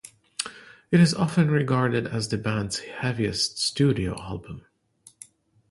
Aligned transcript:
It 0.89 0.99
is 0.99 1.13
often 1.13 1.51
regarded 1.51 2.07
as 2.07 2.29
the 2.29 2.37
band's 2.39 2.79
heaviest 2.79 3.59
studio 3.59 4.19
album. 4.19 4.65